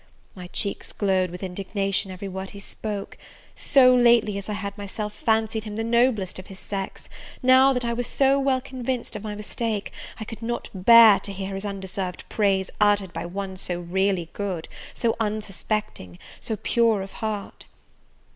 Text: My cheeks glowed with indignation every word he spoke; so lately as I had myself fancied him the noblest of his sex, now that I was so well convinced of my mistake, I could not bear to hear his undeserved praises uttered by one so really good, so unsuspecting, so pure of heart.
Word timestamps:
My 0.33 0.47
cheeks 0.47 0.91
glowed 0.93 1.29
with 1.29 1.43
indignation 1.43 2.09
every 2.09 2.27
word 2.27 2.49
he 2.49 2.59
spoke; 2.59 3.19
so 3.53 3.93
lately 3.93 4.35
as 4.39 4.49
I 4.49 4.53
had 4.53 4.75
myself 4.75 5.13
fancied 5.13 5.63
him 5.63 5.75
the 5.75 5.83
noblest 5.83 6.39
of 6.39 6.47
his 6.47 6.57
sex, 6.57 7.07
now 7.43 7.71
that 7.71 7.85
I 7.85 7.93
was 7.93 8.07
so 8.07 8.39
well 8.39 8.61
convinced 8.61 9.15
of 9.15 9.21
my 9.21 9.35
mistake, 9.35 9.91
I 10.19 10.23
could 10.25 10.41
not 10.41 10.71
bear 10.73 11.19
to 11.19 11.31
hear 11.31 11.53
his 11.53 11.65
undeserved 11.65 12.23
praises 12.29 12.71
uttered 12.81 13.13
by 13.13 13.27
one 13.27 13.57
so 13.57 13.79
really 13.79 14.31
good, 14.33 14.67
so 14.95 15.15
unsuspecting, 15.19 16.17
so 16.39 16.55
pure 16.55 17.03
of 17.03 17.11
heart. 17.21 17.65